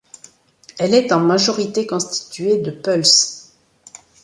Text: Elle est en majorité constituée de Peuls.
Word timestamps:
Elle 0.79 0.95
est 0.95 1.11
en 1.11 1.19
majorité 1.19 1.85
constituée 1.85 2.57
de 2.57 2.71
Peuls. 2.71 3.03